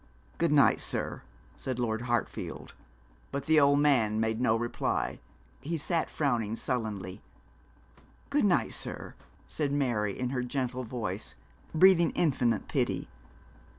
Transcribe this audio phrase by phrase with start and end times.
[0.39, 1.21] 'Good night, sir,'
[1.55, 2.73] said Lord Hartfield;
[3.31, 5.19] but the old man made no reply.
[5.59, 7.21] He sat frowning sullenly.
[8.31, 9.13] 'Good night, sir,'
[9.47, 11.35] said Mary, in her gentle voice,
[11.75, 13.09] breathing infinite pity.